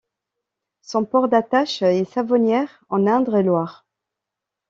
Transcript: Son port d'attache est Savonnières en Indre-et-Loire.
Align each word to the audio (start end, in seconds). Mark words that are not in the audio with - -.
Son 0.81 1.05
port 1.05 1.27
d'attache 1.27 1.83
est 1.83 2.05
Savonnières 2.11 2.83
en 2.89 3.05
Indre-et-Loire. 3.05 3.85